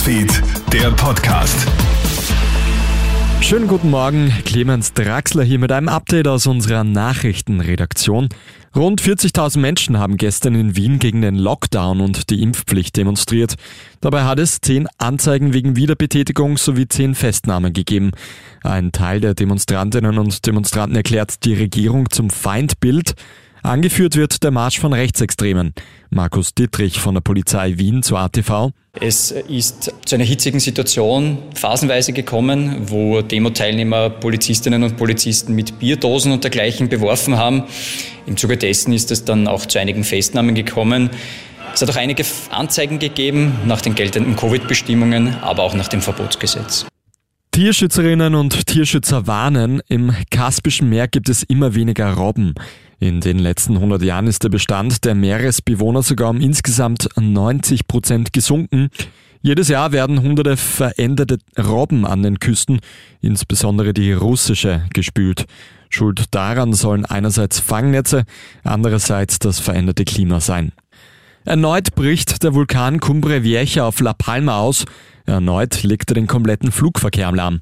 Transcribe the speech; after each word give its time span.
Newsfeed, 0.00 0.42
der 0.72 0.90
Podcast. 0.92 1.68
Schönen 3.42 3.68
guten 3.68 3.90
Morgen, 3.90 4.32
Clemens 4.46 4.94
Draxler 4.94 5.42
hier 5.42 5.58
mit 5.58 5.72
einem 5.72 5.88
Update 5.88 6.26
aus 6.26 6.46
unserer 6.46 6.84
Nachrichtenredaktion. 6.84 8.30
Rund 8.74 9.02
40.000 9.02 9.58
Menschen 9.58 9.98
haben 9.98 10.16
gestern 10.16 10.54
in 10.54 10.74
Wien 10.74 11.00
gegen 11.00 11.20
den 11.20 11.34
Lockdown 11.34 12.00
und 12.00 12.30
die 12.30 12.42
Impfpflicht 12.42 12.96
demonstriert. 12.96 13.56
Dabei 14.00 14.24
hat 14.24 14.38
es 14.38 14.62
zehn 14.62 14.88
Anzeigen 14.96 15.52
wegen 15.52 15.76
Wiederbetätigung 15.76 16.56
sowie 16.56 16.88
zehn 16.88 17.14
Festnahmen 17.14 17.74
gegeben. 17.74 18.12
Ein 18.62 18.92
Teil 18.92 19.20
der 19.20 19.34
Demonstrantinnen 19.34 20.18
und 20.18 20.46
Demonstranten 20.46 20.96
erklärt 20.96 21.44
die 21.44 21.54
Regierung 21.54 22.08
zum 22.08 22.30
Feindbild. 22.30 23.16
Angeführt 23.62 24.16
wird 24.16 24.42
der 24.42 24.50
Marsch 24.50 24.78
von 24.78 24.92
Rechtsextremen. 24.92 25.74
Markus 26.08 26.54
Dittrich 26.54 26.98
von 26.98 27.14
der 27.14 27.20
Polizei 27.20 27.74
Wien 27.76 28.02
zu 28.02 28.16
ATV. 28.16 28.70
Es 28.98 29.30
ist 29.30 29.92
zu 30.04 30.14
einer 30.14 30.24
hitzigen 30.24 30.60
Situation 30.60 31.38
phasenweise 31.54 32.12
gekommen, 32.12 32.88
wo 32.90 33.20
Demo-Teilnehmer 33.20 34.10
Polizistinnen 34.10 34.82
und 34.82 34.96
Polizisten 34.96 35.54
mit 35.54 35.78
Bierdosen 35.78 36.32
und 36.32 36.42
dergleichen 36.42 36.88
beworfen 36.88 37.36
haben. 37.36 37.64
Im 38.26 38.36
Zuge 38.36 38.56
dessen 38.56 38.92
ist 38.92 39.10
es 39.10 39.24
dann 39.24 39.46
auch 39.46 39.66
zu 39.66 39.78
einigen 39.78 40.04
Festnahmen 40.04 40.54
gekommen. 40.54 41.10
Es 41.74 41.82
hat 41.82 41.90
auch 41.90 41.96
einige 41.96 42.24
Anzeigen 42.50 42.98
gegeben 42.98 43.58
nach 43.66 43.80
den 43.80 43.94
geltenden 43.94 44.36
Covid-Bestimmungen, 44.36 45.36
aber 45.42 45.62
auch 45.62 45.74
nach 45.74 45.88
dem 45.88 46.02
Verbotsgesetz. 46.02 46.86
Tierschützerinnen 47.52 48.36
und 48.36 48.68
Tierschützer 48.68 49.26
warnen, 49.26 49.82
im 49.88 50.14
Kaspischen 50.30 50.88
Meer 50.88 51.08
gibt 51.08 51.28
es 51.28 51.42
immer 51.42 51.74
weniger 51.74 52.12
Robben. 52.12 52.54
In 53.00 53.20
den 53.20 53.40
letzten 53.40 53.74
100 53.74 54.02
Jahren 54.02 54.28
ist 54.28 54.44
der 54.44 54.50
Bestand 54.50 55.04
der 55.04 55.16
Meeresbewohner 55.16 56.04
sogar 56.04 56.30
um 56.30 56.40
insgesamt 56.40 57.08
90 57.18 57.88
Prozent 57.88 58.32
gesunken. 58.32 58.88
Jedes 59.42 59.66
Jahr 59.66 59.90
werden 59.90 60.22
hunderte 60.22 60.56
veränderte 60.56 61.38
Robben 61.58 62.06
an 62.06 62.22
den 62.22 62.38
Küsten, 62.38 62.78
insbesondere 63.20 63.94
die 63.94 64.12
russische, 64.12 64.84
gespült. 64.92 65.46
Schuld 65.88 66.26
daran 66.30 66.72
sollen 66.72 67.04
einerseits 67.04 67.58
Fangnetze, 67.58 68.26
andererseits 68.62 69.40
das 69.40 69.58
veränderte 69.58 70.04
Klima 70.04 70.38
sein. 70.38 70.70
Erneut 71.46 71.94
bricht 71.94 72.42
der 72.42 72.54
Vulkan 72.54 73.00
Cumbre 73.00 73.42
Vieja 73.42 73.86
auf 73.86 74.00
La 74.00 74.12
Palma 74.12 74.58
aus. 74.58 74.84
Erneut 75.24 75.82
legt 75.82 76.10
er 76.10 76.14
den 76.14 76.26
kompletten 76.26 76.70
Flugverkehr 76.70 77.28
am 77.28 77.34
Lamm. 77.34 77.60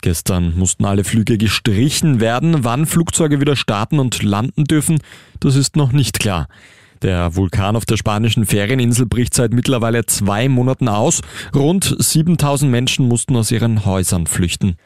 Gestern 0.00 0.58
mussten 0.58 0.84
alle 0.84 1.04
Flüge 1.04 1.38
gestrichen 1.38 2.18
werden. 2.18 2.64
Wann 2.64 2.86
Flugzeuge 2.86 3.40
wieder 3.40 3.54
starten 3.54 4.00
und 4.00 4.24
landen 4.24 4.64
dürfen, 4.64 4.98
das 5.38 5.54
ist 5.54 5.76
noch 5.76 5.92
nicht 5.92 6.18
klar. 6.18 6.48
Der 7.02 7.36
Vulkan 7.36 7.76
auf 7.76 7.86
der 7.86 7.96
spanischen 7.96 8.46
Ferieninsel 8.46 9.06
bricht 9.06 9.32
seit 9.34 9.52
mittlerweile 9.52 10.04
zwei 10.06 10.48
Monaten 10.48 10.88
aus. 10.88 11.20
Rund 11.54 11.96
7000 11.98 12.68
Menschen 12.68 13.06
mussten 13.06 13.36
aus 13.36 13.52
ihren 13.52 13.84
Häusern 13.84 14.26
flüchten. 14.26 14.76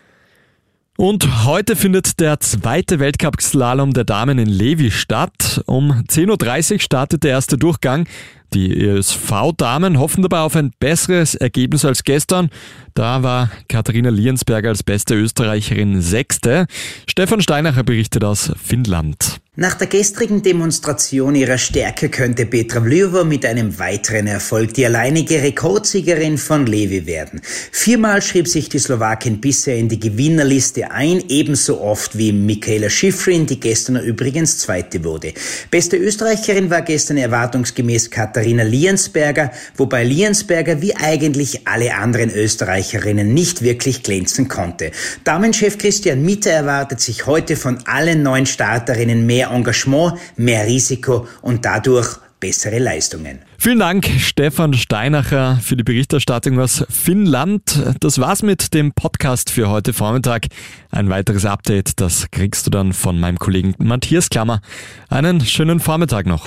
Und 0.97 1.45
heute 1.45 1.75
findet 1.75 2.21
der 2.21 2.39
zweite 2.39 3.01
Weltcup-Slalom 3.01 3.93
der 3.95 4.05
Damen 4.05 4.39
in 4.39 4.47
Levi 4.47 4.93
statt. 4.93 5.61
Um 5.67 5.91
10.30 5.91 6.75
Uhr 6.75 6.79
startet 6.79 7.25
der 7.25 7.33
erste 7.33 7.59
Durchgang. 7.59 8.07
Die 8.53 8.87
ESV-Damen 8.87 9.99
hoffen 9.99 10.23
dabei 10.23 10.39
auf 10.39 10.55
ein 10.55 10.71
besseres 10.79 11.35
Ergebnis 11.35 11.85
als 11.85 12.05
gestern. 12.05 12.49
Da 12.95 13.25
war 13.25 13.51
Katharina 13.69 14.11
Liensberger 14.11 14.69
als 14.69 14.85
beste 14.85 15.17
Österreicherin 15.17 16.01
Sechste. 16.01 16.67
Stefan 17.09 17.41
Steinacher 17.41 17.83
berichtet 17.83 18.23
aus 18.23 18.53
Finnland. 18.57 19.41
Nach 19.57 19.75
der 19.75 19.87
gestrigen 19.87 20.43
Demonstration 20.43 21.37
ihrer 21.37 21.59
Stärke 21.59 22.09
könnte 22.09 22.45
Petra 22.45 22.81
Vlhova 22.81 23.23
mit 23.23 23.47
einem 23.47 23.79
weiteren 23.79 24.27
Erfolg 24.27 24.75
die 24.75 24.85
alleinige 24.85 25.45
Rekordsiegerin 25.45 26.39
von 26.39 26.67
Levi 26.67 27.07
werden. 27.07 27.41
Viermal 27.71 28.21
schrieb 28.21 28.49
sich 28.49 28.69
die 28.69 28.81
Slowakin 28.81 29.41
bisher 29.41 29.77
in 29.77 29.89
die 29.89 30.01
Gewinnerliste 30.01 30.91
ein, 30.91 31.23
ebenso 31.29 31.81
oft 31.81 32.19
wie 32.19 32.33
Michaela 32.33 32.91
Schifrin, 32.91 33.47
die 33.47 33.61
gestern 33.61 33.95
übrigens 34.03 34.59
Zweite 34.59 35.05
wurde. 35.05 35.35
Beste 35.71 35.99
Österreicherin 35.99 36.69
war 36.69 36.83
gestern 36.83 37.19
erwartungsgemäß 37.19 38.11
Katharina 38.11 38.65
Liensberger, 38.65 39.53
wobei 39.77 40.03
Liensberger 40.03 40.83
wie 40.83 40.97
eigentlich 40.97 41.69
alle 41.69 41.95
anderen 41.95 42.35
Österreicherinnen 42.35 43.33
nicht 43.33 43.63
wirklich 43.63 44.03
glänzen 44.03 44.49
konnte. 44.49 44.91
Damenchef 45.23 45.79
Christian 45.79 46.25
Mitter 46.25 46.51
erwartet 46.51 46.99
sich 46.99 47.27
heute 47.27 47.55
von 47.55 47.79
allen 47.87 48.25
neun 48.25 48.47
Starterinnen 48.47 49.25
mehr 49.25 49.44
mehr 49.45 49.51
Engagement, 49.51 50.15
mehr 50.37 50.67
Risiko 50.67 51.27
und 51.43 51.65
dadurch 51.65 52.19
bessere 52.41 52.79
Leistungen. 52.79 53.41
Vielen 53.59 53.79
Dank, 53.79 54.07
Stefan 54.19 54.75
Steinacher, 54.75 55.59
für 55.63 55.77
die 55.77 55.83
Berichterstattung 55.83 56.61
aus 56.61 56.85
Finnland. 56.91 57.81
Das 58.01 58.19
war's 58.19 58.43
mit 58.43 58.75
dem 58.75 58.93
Podcast 58.93 59.51
für 59.51 59.71
heute 59.71 59.93
Vormittag. 59.93 60.47
Ein 60.91 61.09
weiteres 61.09 61.47
Update, 61.47 62.01
das 62.01 62.27
kriegst 62.31 62.67
du 62.67 62.71
dann 62.71 62.93
von 62.93 63.19
meinem 63.19 63.39
Kollegen 63.39 63.75
Matthias 63.79 64.29
Klammer. 64.29 64.61
Einen 65.09 65.41
schönen 65.41 65.81
Vormittag 65.81 66.27
noch. 66.27 66.47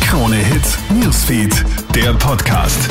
Krone 0.00 0.36
Hits, 0.36 0.78
Newsfeed, 0.90 1.64
der 1.94 2.12
Podcast. 2.14 2.88